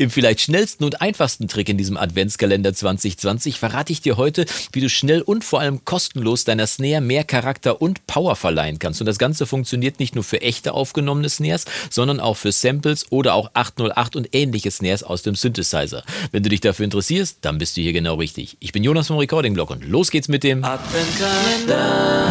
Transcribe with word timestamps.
Im 0.00 0.08
vielleicht 0.08 0.40
schnellsten 0.40 0.84
und 0.84 1.02
einfachsten 1.02 1.46
Trick 1.46 1.68
in 1.68 1.76
diesem 1.76 1.98
Adventskalender 1.98 2.72
2020 2.72 3.58
verrate 3.58 3.92
ich 3.92 4.00
dir 4.00 4.16
heute, 4.16 4.46
wie 4.72 4.80
du 4.80 4.88
schnell 4.88 5.20
und 5.20 5.44
vor 5.44 5.60
allem 5.60 5.84
kostenlos 5.84 6.44
deiner 6.44 6.66
Snare 6.66 7.02
mehr 7.02 7.22
Charakter 7.22 7.82
und 7.82 8.06
Power 8.06 8.34
verleihen 8.34 8.78
kannst. 8.78 9.02
Und 9.02 9.06
das 9.06 9.18
Ganze 9.18 9.44
funktioniert 9.44 10.00
nicht 10.00 10.14
nur 10.14 10.24
für 10.24 10.40
echte 10.40 10.72
aufgenommene 10.72 11.28
Snares, 11.28 11.66
sondern 11.90 12.18
auch 12.18 12.38
für 12.38 12.50
Samples 12.50 13.12
oder 13.12 13.34
auch 13.34 13.50
808 13.52 14.16
und 14.16 14.34
ähnliche 14.34 14.70
Snares 14.70 15.02
aus 15.02 15.20
dem 15.20 15.34
Synthesizer. 15.34 16.02
Wenn 16.32 16.42
du 16.44 16.48
dich 16.48 16.62
dafür 16.62 16.84
interessierst, 16.84 17.36
dann 17.42 17.58
bist 17.58 17.76
du 17.76 17.82
hier 17.82 17.92
genau 17.92 18.14
richtig. 18.14 18.56
Ich 18.58 18.72
bin 18.72 18.82
Jonas 18.82 19.08
vom 19.08 19.18
Recording 19.18 19.52
Blog 19.52 19.68
und 19.68 19.84
los 19.84 20.10
geht's 20.10 20.28
mit 20.28 20.44
dem 20.44 20.64
Adventkalender. 20.64 22.30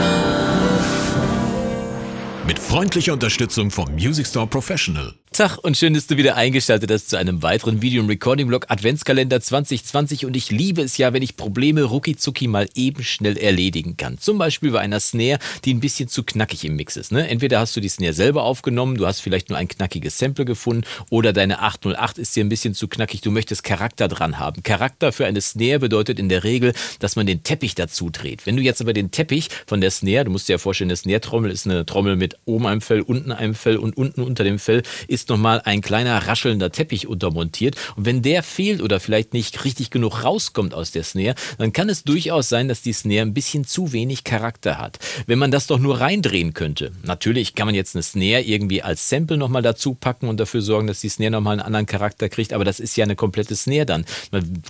Mit 2.48 2.58
freundlicher 2.58 3.14
Unterstützung 3.14 3.70
vom 3.70 3.94
Music 3.94 4.26
Store 4.26 4.48
Professional. 4.48 5.14
Tag 5.40 5.58
und 5.58 5.78
schön, 5.78 5.94
dass 5.94 6.06
du 6.06 6.18
wieder 6.18 6.36
eingeschaltet 6.36 6.92
hast 6.92 7.10
zu 7.10 7.16
einem 7.16 7.42
weiteren 7.42 7.82
Video 7.82 8.04
im 8.04 8.10
Recording 8.10 8.48
Blog 8.48 8.66
Adventskalender 8.68 9.40
2020 9.40 10.26
und 10.26 10.36
ich 10.36 10.52
liebe 10.52 10.82
es 10.82 10.98
ja, 10.98 11.13
wenn 11.13 11.23
ich 11.23 11.38
Probleme 11.38 11.84
rucki 11.84 12.18
mal 12.50 12.68
eben 12.76 13.05
schnell 13.05 13.38
erledigen 13.38 13.96
kann. 13.96 14.18
Zum 14.18 14.38
Beispiel 14.38 14.72
bei 14.72 14.82
einer 14.82 14.99
Snare, 14.99 15.40
die 15.63 15.73
ein 15.73 15.80
bisschen 15.80 16.10
zu 16.10 16.23
knackig 16.23 16.66
im 16.66 16.76
Mix 16.76 16.98
ist. 16.98 17.13
Ne? 17.13 17.30
Entweder 17.30 17.62
hast 17.62 17.73
du 17.73 17.80
die 17.80 17.88
Snare 17.88 18.12
selber 18.12 18.44
aufgenommen, 18.44 18.98
du 18.98 19.08
hast 19.08 19.22
vielleicht 19.22 19.48
nur 19.48 19.58
ein 19.58 19.70
knackiges 19.70 20.18
Sample 20.18 20.44
gefunden 20.44 20.84
oder 21.10 21.32
deine 21.32 21.62
808 21.62 22.18
ist 22.18 22.35
dir 22.35 22.44
ein 22.44 22.49
bisschen 22.49 22.74
zu 22.74 22.90
knackig, 22.90 23.21
du 23.21 23.32
möchtest 23.32 23.63
Charakter 23.63 24.10
dran 24.10 24.40
haben. 24.40 24.62
Charakter 24.63 25.13
für 25.13 25.26
eine 25.26 25.40
Snare 25.40 25.80
bedeutet 25.80 26.20
in 26.20 26.27
der 26.27 26.44
Regel, 26.44 26.74
dass 26.99 27.16
man 27.16 27.26
den 27.26 27.44
Teppich 27.44 27.76
dazu 27.76 28.10
dreht. 28.10 28.46
Wenn 28.46 28.58
du 28.58 28.62
jetzt 28.62 28.82
aber 28.82 28.91
den 28.91 29.12
Teppich 29.12 29.48
von 29.68 29.80
der 29.80 29.91
Snare, 29.91 30.26
du 30.26 30.32
musst 30.32 30.49
dir 30.49 30.55
ja 30.55 30.58
vorstellen, 30.58 30.90
eine 30.90 30.98
Snare-Trommel 30.98 31.49
ist 31.49 31.66
eine 31.66 31.85
Trommel 31.85 32.18
mit 32.18 32.38
oben 32.44 32.68
einem 32.68 32.82
Fell, 32.82 32.99
unten 32.99 33.32
einem 33.32 33.55
Fell 33.55 33.77
und 33.77 33.96
unten 33.96 34.21
unter 34.21 34.44
dem 34.44 34.60
Fell 34.60 34.84
ist 35.08 35.29
nochmal 35.30 35.62
ein 35.64 35.82
kleiner 35.82 36.28
raschelnder 36.28 36.72
Teppich 36.72 37.08
untermontiert. 37.08 37.76
Und 37.96 38.06
wenn 38.06 38.22
der 38.22 38.44
fehlt 38.44 38.82
oder 38.82 39.00
vielleicht 39.00 39.34
nicht 39.34 39.64
richtig 39.66 39.90
genug 39.90 40.24
rauskommt 40.24 40.74
aus 40.74 40.92
der 40.92 41.04
Snare, 41.04 41.36
dann 41.58 41.74
kann 41.74 41.90
es 41.90 42.04
durchaus 42.04 42.49
sein, 42.49 42.68
dass 42.68 42.82
die 42.82 42.94
Snare 42.94 43.21
ein 43.21 43.34
bisschen 43.34 43.66
zu 43.66 43.94
wenig 43.94 44.24
Charakter 44.24 44.77
hat. 44.77 44.99
Wenn 45.27 45.40
man 45.40 45.52
das 45.52 45.68
doch 45.68 45.80
nur 45.80 45.99
reindrehen 45.99 46.54
könnte. 46.54 46.91
Natürlich 47.04 47.55
kann 47.55 47.68
man 47.68 47.76
jetzt 47.76 47.96
eine 47.96 48.04
Snare 48.04 48.41
irgendwie 48.41 48.82
als 48.82 49.10
Sample 49.10 49.38
nochmal 49.38 49.62
dazu 49.62 49.94
packen 49.94 50.27
und 50.27 50.40
dafür 50.40 50.62
sorgen, 50.62 50.88
dass 50.88 51.02
die 51.02 51.10
Snare 51.10 51.32
nochmal 51.32 51.54
einen 51.54 51.62
anderen 51.62 51.86
Charakter 51.86 52.30
kriegt, 52.30 52.54
aber 52.54 52.66
das 52.66 52.80
ist 52.80 52.96
ja 52.98 53.04
eine 53.04 53.16
komplette 53.16 53.55
Snare 53.55 53.86
dann. 53.86 54.05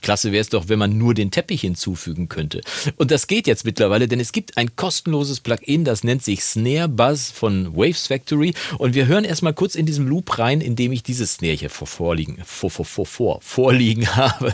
Klasse 0.01 0.31
wäre 0.31 0.41
es 0.41 0.49
doch, 0.49 0.67
wenn 0.67 0.79
man 0.79 0.97
nur 0.97 1.13
den 1.13 1.31
Teppich 1.31 1.61
hinzufügen 1.61 2.29
könnte. 2.29 2.61
Und 2.97 3.11
das 3.11 3.27
geht 3.27 3.47
jetzt 3.47 3.65
mittlerweile, 3.65 4.07
denn 4.07 4.19
es 4.19 4.31
gibt 4.31 4.57
ein 4.57 4.75
kostenloses 4.75 5.39
Plugin, 5.39 5.85
das 5.85 6.03
nennt 6.03 6.23
sich 6.23 6.43
Snare 6.43 6.89
Buzz 6.89 7.31
von 7.31 7.75
Waves 7.75 8.07
Factory. 8.07 8.53
Und 8.77 8.95
wir 8.95 9.07
hören 9.07 9.23
erstmal 9.23 9.53
kurz 9.53 9.75
in 9.75 9.85
diesem 9.85 10.07
Loop 10.07 10.39
rein, 10.39 10.48
in 10.51 10.75
dem 10.75 10.91
ich 10.91 11.03
dieses 11.03 11.35
Snare 11.35 11.53
hier 11.53 11.69
vor, 11.69 11.87
vorliegen, 11.87 12.41
vor, 12.43 12.69
vor, 12.69 12.85
vor, 12.85 13.05
vor, 13.05 13.41
vorliegen 13.41 14.07
habe. 14.15 14.53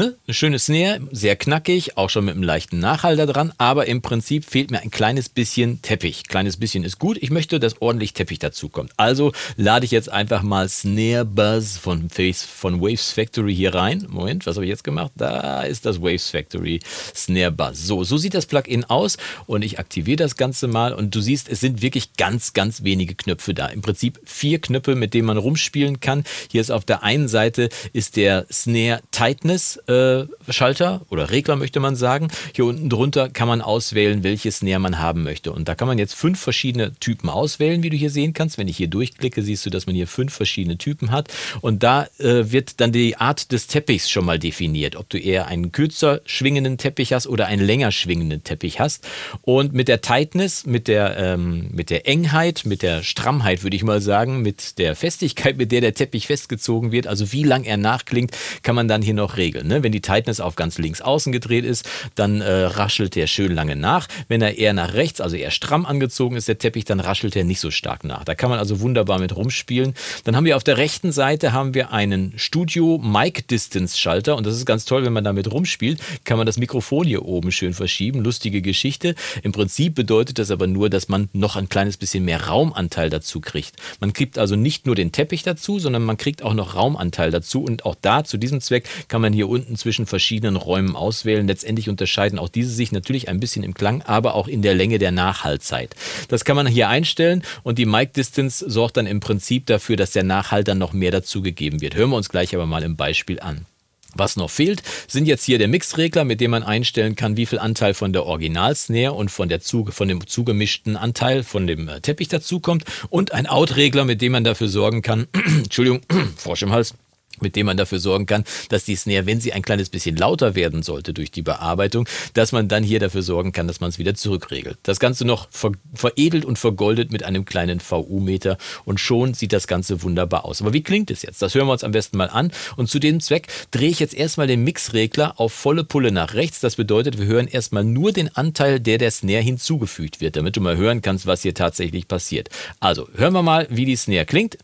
Ne? 0.00 0.16
Eine 0.26 0.32
schöne 0.32 0.58
Snare, 0.58 1.02
sehr 1.12 1.36
knackig, 1.36 1.98
auch 1.98 2.08
schon 2.08 2.24
mit 2.24 2.32
einem 2.34 2.42
leichten 2.42 2.78
Nachhalter 2.78 3.26
dran, 3.26 3.52
aber 3.58 3.84
im 3.84 4.00
Prinzip 4.00 4.46
fehlt 4.46 4.70
mir 4.70 4.80
ein 4.80 4.90
kleines 4.90 5.28
bisschen 5.28 5.82
Teppich. 5.82 6.26
Kleines 6.26 6.56
bisschen 6.56 6.84
ist 6.84 6.98
gut. 6.98 7.18
Ich 7.20 7.28
möchte, 7.30 7.60
dass 7.60 7.82
ordentlich 7.82 8.14
Teppich 8.14 8.38
dazu 8.38 8.70
kommt. 8.70 8.92
Also 8.96 9.32
lade 9.58 9.84
ich 9.84 9.90
jetzt 9.90 10.10
einfach 10.10 10.40
mal 10.40 10.70
Snare 10.70 11.26
Buzz 11.26 11.76
von, 11.76 12.08
Face, 12.08 12.42
von 12.42 12.80
Waves 12.80 13.12
Factory 13.12 13.54
hier 13.54 13.74
rein. 13.74 14.06
Moment, 14.08 14.46
was 14.46 14.56
habe 14.56 14.64
ich 14.64 14.70
jetzt 14.70 14.84
gemacht? 14.84 15.12
Da 15.16 15.64
ist 15.64 15.84
das 15.84 16.00
Waves 16.00 16.30
Factory 16.30 16.80
Snare 17.14 17.52
Buzz. 17.52 17.82
So, 17.82 18.02
so 18.02 18.16
sieht 18.16 18.32
das 18.32 18.46
Plugin 18.46 18.84
aus 18.84 19.18
und 19.44 19.60
ich 19.60 19.78
aktiviere 19.78 20.16
das 20.16 20.36
Ganze 20.36 20.66
mal 20.66 20.94
und 20.94 21.14
du 21.14 21.20
siehst, 21.20 21.50
es 21.50 21.60
sind 21.60 21.82
wirklich 21.82 22.14
ganz, 22.14 22.54
ganz 22.54 22.84
wenige 22.84 23.16
Knöpfe 23.16 23.52
da. 23.52 23.66
Im 23.66 23.82
Prinzip 23.82 24.18
vier 24.24 24.62
Knöpfe, 24.62 24.94
mit 24.94 25.12
denen 25.12 25.26
man 25.26 25.36
rumspielen 25.36 26.00
kann. 26.00 26.24
Hier 26.50 26.62
ist 26.62 26.70
auf 26.70 26.86
der 26.86 27.02
einen 27.02 27.28
Seite 27.28 27.68
ist 27.92 28.16
der 28.16 28.46
Snare 28.50 29.02
Tightness 29.10 29.78
äh, 29.90 30.52
Schalter 30.52 31.02
oder 31.10 31.30
Regler 31.30 31.56
möchte 31.56 31.80
man 31.80 31.96
sagen. 31.96 32.28
Hier 32.54 32.64
unten 32.64 32.88
drunter 32.88 33.28
kann 33.28 33.48
man 33.48 33.60
auswählen, 33.60 34.22
welches 34.22 34.58
Snare 34.58 34.78
man 34.78 34.98
haben 34.98 35.22
möchte. 35.22 35.52
Und 35.52 35.68
da 35.68 35.74
kann 35.74 35.88
man 35.88 35.98
jetzt 35.98 36.14
fünf 36.14 36.40
verschiedene 36.40 36.94
Typen 36.94 37.28
auswählen, 37.28 37.82
wie 37.82 37.90
du 37.90 37.96
hier 37.96 38.10
sehen 38.10 38.32
kannst. 38.32 38.58
Wenn 38.58 38.68
ich 38.68 38.76
hier 38.76 38.88
durchklicke, 38.88 39.42
siehst 39.42 39.66
du, 39.66 39.70
dass 39.70 39.86
man 39.86 39.94
hier 39.94 40.06
fünf 40.06 40.32
verschiedene 40.32 40.78
Typen 40.78 41.10
hat. 41.10 41.28
Und 41.60 41.82
da 41.82 42.06
äh, 42.18 42.52
wird 42.52 42.80
dann 42.80 42.92
die 42.92 43.16
Art 43.16 43.52
des 43.52 43.66
Teppichs 43.66 44.08
schon 44.08 44.24
mal 44.24 44.38
definiert. 44.38 44.96
Ob 44.96 45.08
du 45.08 45.18
eher 45.18 45.48
einen 45.48 45.72
kürzer 45.72 46.20
schwingenden 46.24 46.78
Teppich 46.78 47.12
hast 47.12 47.26
oder 47.26 47.46
einen 47.46 47.64
länger 47.64 47.90
schwingenden 47.90 48.44
Teppich 48.44 48.78
hast. 48.80 49.06
Und 49.42 49.72
mit 49.72 49.88
der 49.88 50.00
Tightness, 50.00 50.66
mit 50.66 50.88
der, 50.88 51.16
ähm, 51.16 51.70
mit 51.72 51.90
der 51.90 52.06
Engheit, 52.06 52.62
mit 52.64 52.82
der 52.82 53.02
Strammheit, 53.02 53.62
würde 53.62 53.76
ich 53.76 53.82
mal 53.82 54.00
sagen, 54.00 54.42
mit 54.42 54.78
der 54.78 54.94
Festigkeit, 54.94 55.56
mit 55.56 55.72
der 55.72 55.80
der 55.80 55.94
Teppich 55.94 56.26
festgezogen 56.26 56.92
wird, 56.92 57.06
also 57.06 57.32
wie 57.32 57.42
lang 57.42 57.64
er 57.64 57.76
nachklingt, 57.76 58.36
kann 58.62 58.74
man 58.74 58.88
dann 58.88 59.02
hier 59.02 59.14
noch 59.14 59.36
regeln. 59.36 59.66
Ne? 59.66 59.79
Wenn 59.82 59.92
die 59.92 60.00
Tightness 60.00 60.40
auf 60.40 60.56
ganz 60.56 60.78
links 60.78 61.00
außen 61.00 61.32
gedreht 61.32 61.64
ist, 61.64 61.88
dann 62.14 62.40
äh, 62.40 62.50
raschelt 62.50 63.14
der 63.14 63.26
schön 63.26 63.52
lange 63.54 63.76
nach. 63.76 64.08
Wenn 64.28 64.42
er 64.42 64.58
eher 64.58 64.72
nach 64.72 64.94
rechts, 64.94 65.20
also 65.20 65.36
eher 65.36 65.50
stramm 65.50 65.86
angezogen 65.86 66.36
ist, 66.36 66.48
der 66.48 66.58
Teppich, 66.58 66.84
dann 66.84 67.00
raschelt 67.00 67.36
er 67.36 67.44
nicht 67.44 67.60
so 67.60 67.70
stark 67.70 68.04
nach. 68.04 68.24
Da 68.24 68.34
kann 68.34 68.50
man 68.50 68.58
also 68.58 68.80
wunderbar 68.80 69.18
mit 69.18 69.34
rumspielen. 69.36 69.94
Dann 70.24 70.36
haben 70.36 70.44
wir 70.44 70.56
auf 70.56 70.64
der 70.64 70.78
rechten 70.78 71.12
Seite 71.12 71.52
haben 71.52 71.74
wir 71.74 71.92
einen 71.92 72.32
Studio 72.36 72.98
Mic 72.98 73.42
Distance 73.48 73.98
Schalter 73.98 74.36
und 74.36 74.46
das 74.46 74.56
ist 74.56 74.66
ganz 74.66 74.84
toll, 74.84 75.04
wenn 75.04 75.12
man 75.12 75.24
damit 75.24 75.50
rumspielt, 75.50 76.00
kann 76.24 76.36
man 76.36 76.46
das 76.46 76.58
Mikrofon 76.58 77.06
hier 77.06 77.24
oben 77.24 77.52
schön 77.52 77.74
verschieben. 77.74 78.22
Lustige 78.22 78.62
Geschichte. 78.62 79.14
Im 79.42 79.52
Prinzip 79.52 79.94
bedeutet 79.94 80.38
das 80.38 80.50
aber 80.50 80.66
nur, 80.66 80.90
dass 80.90 81.08
man 81.08 81.28
noch 81.32 81.56
ein 81.56 81.68
kleines 81.68 81.96
bisschen 81.96 82.24
mehr 82.24 82.46
Raumanteil 82.46 83.10
dazu 83.10 83.40
kriegt. 83.40 83.76
Man 84.00 84.12
kriegt 84.12 84.38
also 84.38 84.56
nicht 84.56 84.86
nur 84.86 84.94
den 84.94 85.12
Teppich 85.12 85.42
dazu, 85.42 85.78
sondern 85.78 86.04
man 86.04 86.16
kriegt 86.16 86.42
auch 86.42 86.54
noch 86.54 86.74
Raumanteil 86.74 87.30
dazu 87.30 87.62
und 87.62 87.84
auch 87.84 87.96
da 88.00 88.24
zu 88.24 88.36
diesem 88.36 88.60
Zweck 88.60 88.88
kann 89.08 89.20
man 89.20 89.32
hier 89.32 89.48
unten 89.48 89.59
zwischen 89.76 90.06
verschiedenen 90.06 90.56
Räumen 90.56 90.96
auswählen. 90.96 91.46
Letztendlich 91.46 91.88
unterscheiden 91.88 92.38
auch 92.38 92.48
diese 92.48 92.70
sich 92.70 92.92
natürlich 92.92 93.28
ein 93.28 93.40
bisschen 93.40 93.62
im 93.62 93.74
Klang, 93.74 94.02
aber 94.02 94.34
auch 94.34 94.48
in 94.48 94.62
der 94.62 94.74
Länge 94.74 94.98
der 94.98 95.12
Nachhaltzeit. 95.12 95.94
Das 96.28 96.44
kann 96.44 96.56
man 96.56 96.66
hier 96.66 96.88
einstellen 96.88 97.42
und 97.62 97.78
die 97.78 97.86
Mic 97.86 98.12
Distance 98.12 98.64
sorgt 98.68 98.96
dann 98.96 99.06
im 99.06 99.20
Prinzip 99.20 99.66
dafür, 99.66 99.96
dass 99.96 100.12
der 100.12 100.24
Nachhalt 100.24 100.68
dann 100.68 100.78
noch 100.78 100.92
mehr 100.92 101.10
dazugegeben 101.10 101.80
wird. 101.80 101.94
Hören 101.94 102.10
wir 102.10 102.16
uns 102.16 102.28
gleich 102.28 102.54
aber 102.54 102.66
mal 102.66 102.82
im 102.82 102.96
Beispiel 102.96 103.40
an. 103.40 103.66
Was 104.14 104.36
noch 104.36 104.50
fehlt, 104.50 104.82
sind 105.06 105.26
jetzt 105.26 105.44
hier 105.44 105.58
der 105.58 105.68
Mixregler, 105.68 106.24
mit 106.24 106.40
dem 106.40 106.50
man 106.50 106.62
einstellen 106.62 107.14
kann, 107.14 107.36
wie 107.36 107.46
viel 107.46 107.58
Anteil 107.58 107.94
von 107.94 108.12
der 108.12 108.26
Original-Snare 108.26 109.12
und 109.12 109.30
von, 109.30 109.48
der 109.48 109.60
Zuge, 109.60 109.92
von 109.92 110.08
dem 110.08 110.26
zugemischten 110.26 110.96
Anteil 110.96 111.44
von 111.44 111.66
dem 111.66 111.88
äh, 111.88 112.00
Teppich 112.00 112.28
dazukommt 112.28 112.84
und 113.08 113.32
ein 113.32 113.46
Out-Regler, 113.46 114.04
mit 114.04 114.20
dem 114.20 114.32
man 114.32 114.44
dafür 114.44 114.68
sorgen 114.68 115.02
kann, 115.02 115.28
Entschuldigung, 115.32 116.00
Frosch 116.36 116.62
im 116.62 116.72
Hals, 116.72 116.94
mit 117.42 117.56
dem 117.56 117.66
man 117.66 117.76
dafür 117.76 117.98
sorgen 117.98 118.26
kann, 118.26 118.44
dass 118.68 118.84
die 118.84 118.96
Snare, 118.96 119.26
wenn 119.26 119.40
sie 119.40 119.52
ein 119.52 119.62
kleines 119.62 119.88
bisschen 119.88 120.16
lauter 120.16 120.54
werden 120.54 120.82
sollte 120.82 121.12
durch 121.12 121.30
die 121.30 121.42
Bearbeitung, 121.42 122.08
dass 122.34 122.52
man 122.52 122.68
dann 122.68 122.82
hier 122.82 123.00
dafür 123.00 123.22
sorgen 123.22 123.52
kann, 123.52 123.66
dass 123.66 123.80
man 123.80 123.90
es 123.90 123.98
wieder 123.98 124.14
zurückregelt. 124.14 124.78
Das 124.82 125.00
Ganze 125.00 125.24
noch 125.24 125.48
ver 125.50 125.72
veredelt 125.94 126.44
und 126.44 126.58
vergoldet 126.58 127.12
mit 127.12 127.22
einem 127.22 127.44
kleinen 127.44 127.80
VU-Meter 127.80 128.58
und 128.84 129.00
schon 129.00 129.34
sieht 129.34 129.52
das 129.52 129.66
Ganze 129.66 130.02
wunderbar 130.02 130.44
aus. 130.44 130.60
Aber 130.60 130.72
wie 130.72 130.82
klingt 130.82 131.10
es 131.10 131.22
jetzt? 131.22 131.42
Das 131.42 131.54
hören 131.54 131.66
wir 131.66 131.72
uns 131.72 131.84
am 131.84 131.92
besten 131.92 132.16
mal 132.16 132.28
an 132.28 132.52
und 132.76 132.88
zu 132.88 132.98
dem 132.98 133.20
Zweck 133.20 133.48
drehe 133.70 133.90
ich 133.90 134.00
jetzt 134.00 134.14
erstmal 134.14 134.46
den 134.46 134.64
Mixregler 134.64 135.38
auf 135.40 135.52
volle 135.52 135.84
Pulle 135.84 136.12
nach 136.12 136.34
rechts. 136.34 136.60
Das 136.60 136.76
bedeutet, 136.76 137.18
wir 137.18 137.26
hören 137.26 137.46
erstmal 137.46 137.84
nur 137.84 138.12
den 138.12 138.34
Anteil, 138.36 138.80
der 138.80 138.98
der 138.98 139.10
Snare 139.10 139.42
hinzugefügt 139.42 140.20
wird, 140.20 140.36
damit 140.36 140.56
du 140.56 140.60
mal 140.60 140.76
hören 140.76 141.02
kannst, 141.02 141.26
was 141.26 141.42
hier 141.42 141.54
tatsächlich 141.54 142.08
passiert. 142.08 142.48
Also 142.80 143.08
hören 143.14 143.32
wir 143.32 143.42
mal, 143.42 143.66
wie 143.70 143.84
die 143.84 143.96
Snare 143.96 144.26
klingt 144.26 144.58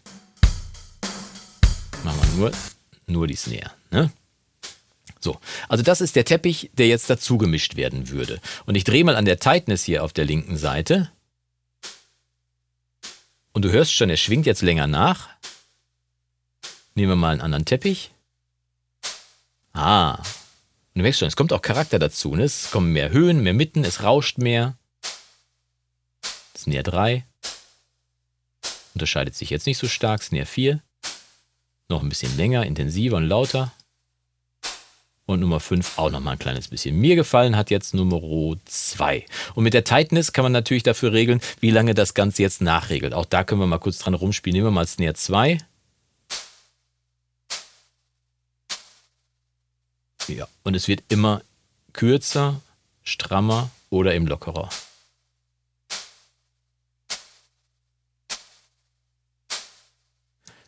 nur, 2.36 2.52
nur 3.06 3.26
die 3.26 3.36
Snare. 3.36 3.72
Ne? 3.90 4.10
So, 5.20 5.40
also 5.68 5.82
das 5.82 6.00
ist 6.00 6.16
der 6.16 6.24
Teppich, 6.24 6.70
der 6.74 6.86
jetzt 6.86 7.10
dazu 7.10 7.38
gemischt 7.38 7.76
werden 7.76 8.10
würde. 8.10 8.40
Und 8.66 8.74
ich 8.74 8.84
drehe 8.84 9.04
mal 9.04 9.16
an 9.16 9.24
der 9.24 9.40
Tightness 9.40 9.84
hier 9.84 10.04
auf 10.04 10.12
der 10.12 10.24
linken 10.24 10.56
Seite. 10.56 11.10
Und 13.52 13.64
du 13.64 13.70
hörst 13.70 13.92
schon, 13.92 14.10
er 14.10 14.16
schwingt 14.16 14.46
jetzt 14.46 14.62
länger 14.62 14.86
nach. 14.86 15.28
Nehmen 16.94 17.10
wir 17.10 17.16
mal 17.16 17.32
einen 17.32 17.40
anderen 17.40 17.64
Teppich. 17.64 18.12
Ah, 19.72 20.22
und 20.96 21.00
du 21.00 21.02
merkst 21.02 21.20
schon, 21.20 21.28
es 21.28 21.36
kommt 21.36 21.52
auch 21.52 21.60
Charakter 21.60 21.98
dazu. 21.98 22.34
Ne? 22.34 22.44
Es 22.44 22.70
kommen 22.70 22.92
mehr 22.92 23.10
Höhen, 23.10 23.42
mehr 23.42 23.52
Mitten, 23.52 23.84
es 23.84 24.02
rauscht 24.02 24.38
mehr. 24.38 24.78
Snare 26.56 26.82
3. 26.82 27.26
Unterscheidet 28.94 29.34
sich 29.34 29.50
jetzt 29.50 29.66
nicht 29.66 29.76
so 29.76 29.88
stark. 29.88 30.22
Snare 30.22 30.46
4. 30.46 30.82
Noch 31.88 32.02
ein 32.02 32.08
bisschen 32.08 32.36
länger, 32.36 32.64
intensiver 32.64 33.16
und 33.16 33.28
lauter. 33.28 33.72
Und 35.26 35.40
Nummer 35.40 35.58
5 35.58 35.98
auch 35.98 36.10
noch 36.10 36.20
mal 36.20 36.32
ein 36.32 36.38
kleines 36.38 36.68
bisschen. 36.68 36.96
Mir 36.96 37.16
gefallen 37.16 37.56
hat 37.56 37.70
jetzt 37.70 37.94
Nummer 37.94 38.20
2. 38.64 39.26
Und 39.54 39.64
mit 39.64 39.74
der 39.74 39.82
Tightness 39.82 40.32
kann 40.32 40.44
man 40.44 40.52
natürlich 40.52 40.84
dafür 40.84 41.12
regeln, 41.12 41.40
wie 41.60 41.70
lange 41.72 41.94
das 41.94 42.14
Ganze 42.14 42.42
jetzt 42.42 42.60
nachregelt. 42.60 43.12
Auch 43.12 43.24
da 43.24 43.42
können 43.42 43.60
wir 43.60 43.66
mal 43.66 43.78
kurz 43.78 43.98
dran 43.98 44.14
rumspielen. 44.14 44.54
Nehmen 44.54 44.68
wir 44.68 44.70
mal 44.70 44.86
Snare 44.86 45.14
2. 45.14 45.58
Ja, 50.28 50.48
und 50.64 50.74
es 50.74 50.88
wird 50.88 51.02
immer 51.08 51.42
kürzer, 51.92 52.60
strammer 53.02 53.70
oder 53.90 54.14
eben 54.14 54.26
lockerer. 54.26 54.68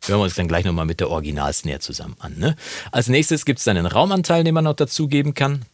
Hören 0.09 0.21
wir 0.21 0.25
uns 0.25 0.35
dann 0.35 0.49
gleich 0.49 0.65
nochmal 0.65 0.87
mit 0.87 1.01
der 1.01 1.11
Original-Snare 1.11 1.81
zusammen 1.81 2.17
an. 2.19 2.39
Ne? 2.39 2.57
Als 2.91 3.09
nächstes 3.09 3.45
gibt 3.45 3.59
es 3.59 3.65
dann 3.65 3.77
einen 3.77 3.87
Raumanteil, 3.87 4.45
den 4.45 4.55
man 4.55 4.65
noch 4.65 4.75
dazugeben 4.75 5.35
kann. 5.35 5.65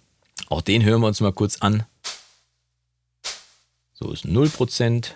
Auch 0.49 0.61
den 0.61 0.85
hören 0.85 1.01
wir 1.01 1.07
uns 1.07 1.21
mal 1.21 1.33
kurz 1.33 1.59
an. 1.59 1.85
So 3.95 4.11
ist 4.13 4.25
0%. 4.25 5.07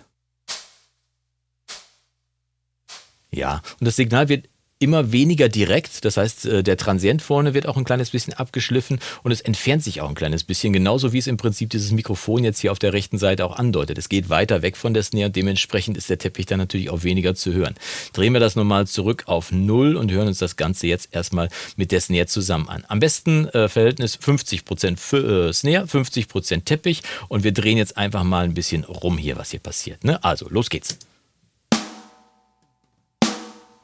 Ja, 3.31 3.63
und 3.79 3.85
das 3.87 3.97
Signal 3.97 4.29
wird 4.29 4.49
immer 4.79 5.13
weniger 5.13 5.49
direkt. 5.49 6.05
Das 6.05 6.17
heißt, 6.17 6.47
äh, 6.47 6.63
der 6.63 6.77
Transient 6.77 7.23
vorne 7.23 7.55
wird 7.55 7.67
auch 7.67 7.77
ein 7.77 7.85
kleines 7.85 8.11
bisschen 8.11 8.35
abgeschliffen 8.35 9.01
und 9.23 9.33
es 9.33 9.41
entfernt 9.41 9.83
sich 9.83 10.01
auch 10.01 10.09
ein 10.09 10.15
kleines 10.15 10.45
bisschen, 10.45 10.73
genauso 10.73 11.13
wie 11.13 11.19
es 11.19 11.27
im 11.27 11.37
Prinzip 11.37 11.71
dieses 11.71 11.91
Mikrofon 11.91 12.45
jetzt 12.45 12.61
hier 12.61 12.73
auf 12.73 12.79
der 12.79 12.93
rechten 12.93 13.19
Seite 13.19 13.45
auch 13.45 13.57
andeutet. 13.57 13.99
Es 13.99 14.09
geht 14.09 14.29
weiter 14.29 14.63
weg 14.63 14.77
von 14.77 14.95
der 14.95 15.03
Snare 15.03 15.27
und 15.27 15.37
dementsprechend 15.37 15.97
ist 15.97 16.11
der 16.11 16.19
Teppich 16.19 16.47
dann 16.47 16.59
natürlich 16.59 16.91
auch 16.91 17.03
weniger 17.03 17.35
zu 17.35 17.53
hören. 17.53 17.75
Drehen 18.13 18.33
wir 18.33 18.41
das 18.41 18.57
nochmal 18.57 18.87
zurück 18.87 19.25
auf 19.27 19.51
Null 19.53 19.97
und 19.97 20.13
hören 20.13 20.29
uns 20.29 20.39
das 20.39 20.57
Ganze 20.57 20.87
jetzt 20.87 21.09
erstmal 21.13 21.49
mit 21.77 21.93
der 21.93 22.01
Snare 22.01 22.27
zusammen 22.27 22.69
an. 22.69 22.85
Am 22.89 23.01
besten 23.01 23.49
äh, 23.49 23.69
Verhältnis 23.69 24.19
50% 24.19 25.49
äh, 25.49 25.53
Snare, 25.53 25.87
50% 25.87 26.65
Teppich 26.65 27.03
und 27.29 27.45
wir 27.45 27.53
drehen 27.53 27.79
jetzt 27.79 27.97
einfach 27.97 28.25
mal 28.25 28.45
ein 28.45 28.55
bisschen 28.55 28.85
rum 28.85 29.19
hier, 29.19 29.37
was 29.37 29.51
hier 29.51 29.61
passiert. 29.61 30.05
Ne? 30.05 30.23
Also, 30.23 30.49
los 30.49 30.71
geht's. 30.71 30.99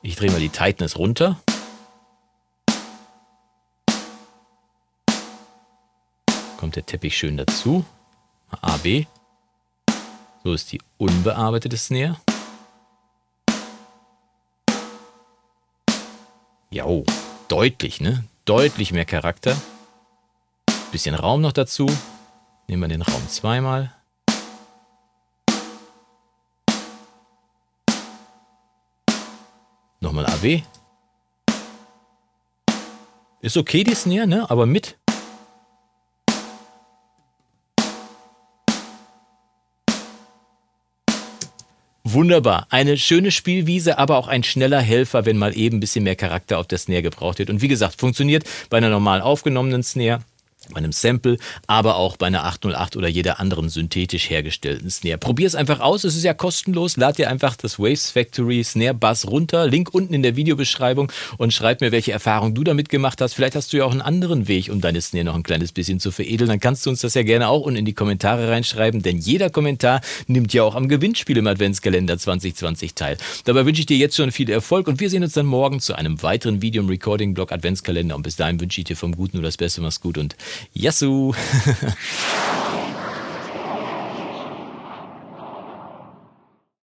Ich 0.07 0.17
drehe 0.17 0.31
mal 0.31 0.39
die 0.39 0.51
Tightness 0.51 0.99
runter. 0.99 1.41
Kommt 6.59 6.77
der 6.77 6.85
Teppich 6.85 7.17
schön 7.17 7.39
dazu. 7.39 7.87
A, 8.61 8.77
B. 8.77 9.07
So 10.45 10.53
ist 10.53 10.71
die 10.73 10.83
unbearbeitete 10.99 11.79
Snare. 11.79 12.19
Ja, 16.69 16.85
oh, 16.85 17.05
deutlich, 17.49 18.03
ne? 18.03 18.25
Deutlich 18.45 18.93
mehr 18.93 19.07
Charakter. 19.07 19.57
Bisschen 20.93 21.15
Raum 21.15 21.41
noch 21.41 21.53
dazu. 21.53 21.87
Nehmen 22.69 22.83
wir 22.83 22.89
den 22.89 23.01
Raum 23.01 23.27
zweimal. 23.31 23.95
Nochmal 30.05 30.27
AB. 30.27 30.63
Ist 33.41 33.57
okay 33.57 33.85
die 33.85 33.95
Snare, 33.95 34.27
ne? 34.27 34.51
Aber 34.51 34.67
mit. 34.67 34.99
Wunderbar. 42.03 42.67
Eine 42.69 42.99
schöne 42.99 43.31
Spielwiese, 43.31 43.97
aber 43.97 44.19
auch 44.19 44.29
ein 44.29 44.45
schneller 44.45 44.81
Helfer, 44.83 45.25
wenn 45.25 45.39
mal 45.39 45.57
eben 45.57 45.79
ein 45.79 45.81
bisschen 45.81 46.05
mehr 46.05 46.17
Charakter 46.17 46.59
auf 46.59 46.67
der 46.67 46.77
Snare 46.77 47.01
gebraucht 47.01 47.39
wird. 47.39 47.49
Und 47.49 47.63
wie 47.63 47.69
gesagt, 47.69 47.99
funktioniert 47.99 48.45
bei 48.69 48.77
einer 48.77 48.91
normal 48.91 49.23
aufgenommenen 49.23 49.83
Snare 49.83 50.21
bei 50.71 50.79
einem 50.79 50.93
Sample, 50.93 51.39
aber 51.67 51.97
auch 51.97 52.17
bei 52.17 52.27
einer 52.27 52.45
808 52.45 52.97
oder 52.97 53.09
jeder 53.09 53.41
anderen 53.41 53.69
synthetisch 53.69 54.31
hergestellten 54.31 54.91
Snare. 54.91 55.19
Probier 55.19 55.47
es 55.47 55.55
einfach 55.55 55.81
aus, 55.81 56.05
es 56.05 56.17
ist 56.17 56.25
ja 56.25 56.35
kostenlos. 56.35 56.97
Lad 56.97 57.19
dir 57.19 57.29
einfach 57.29 57.57
das 57.57 57.79
Waves 57.79 58.11
Factory 58.11 58.63
Snare 58.65 58.95
Bass 58.95 59.27
runter, 59.27 59.67
Link 59.67 59.93
unten 59.93 60.15
in 60.15 60.23
der 60.23 60.37
Videobeschreibung 60.37 61.11
und 61.39 61.53
schreib 61.53 61.81
mir, 61.81 61.93
welche 61.93 62.13
Erfahrungen 62.13 62.55
du 62.55 62.65
damit 62.65 62.89
gemacht 62.89 63.21
hast. 63.21 63.35
Vielleicht 63.35 63.57
hast 63.57 63.73
du 63.73 63.79
ja 63.79 63.85
auch 63.85 63.93
einen 63.93 64.03
anderen 64.03 64.49
Weg, 64.49 64.71
um 64.71 64.81
deine 64.81 65.01
Snare 65.01 65.25
noch 65.25 65.35
ein 65.35 65.43
kleines 65.43 65.73
bisschen 65.73 66.01
zu 66.01 66.11
veredeln. 66.11 66.49
Dann 66.49 66.61
kannst 66.61 66.87
du 66.87 66.91
uns 66.91 67.01
das 67.01 67.15
ja 67.15 67.23
gerne 67.23 67.49
auch 67.49 67.63
unten 67.63 67.79
in 67.79 67.85
die 67.85 67.93
Kommentare 67.93 68.49
reinschreiben, 68.49 69.03
denn 69.03 69.19
jeder 69.19 69.51
Kommentar 69.51 70.01
nimmt 70.27 70.53
ja 70.53 70.63
auch 70.63 70.75
am 70.75 70.89
Gewinnspiel 70.89 71.37
im 71.37 71.47
Adventskalender 71.47 72.19
2020 72.19 72.95
teil. 72.95 73.17
Dabei 73.45 73.67
wünsche 73.67 73.81
ich 73.81 73.87
dir 73.87 73.97
jetzt 73.97 74.17
schon 74.17 74.33
viel 74.33 74.51
Erfolg 74.51 74.89
und 74.89 75.01
wir 75.01 75.11
sehen 75.11 75.23
uns 75.23 75.35
dann 75.35 75.47
morgen 75.47 75.81
zu 75.81 75.95
einem 75.95 76.23
weiteren 76.23 76.63
Video 76.63 76.83
im 76.83 76.89
Recording 76.89 77.35
Blog 77.35 77.53
Adventskalender 77.53 78.17
und 78.17 78.23
bis 78.23 78.37
dahin 78.37 78.61
wünsche 78.61 78.81
ich 78.81 78.85
dir 78.85 78.97
vom 78.97 79.15
Guten 79.15 79.39
nur 79.39 79.45
das 79.45 79.57
Beste, 79.57 79.81
mach's 79.81 80.01
gut 80.01 80.19
und 80.19 80.37
Yassou! 80.75 81.35